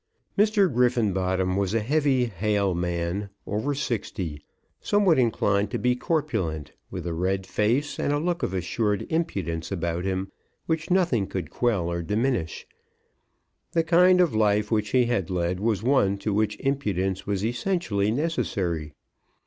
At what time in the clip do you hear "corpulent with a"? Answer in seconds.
5.95-7.13